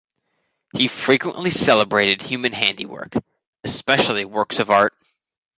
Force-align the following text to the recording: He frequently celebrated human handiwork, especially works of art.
He 0.75 0.87
frequently 0.87 1.51
celebrated 1.51 2.23
human 2.23 2.53
handiwork, 2.53 3.13
especially 3.63 4.25
works 4.25 4.59
of 4.59 4.71
art. 4.71 4.95